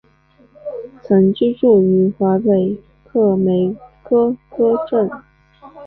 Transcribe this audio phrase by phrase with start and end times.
[1.03, 5.07] 曾居住于魁北克梅戈格镇。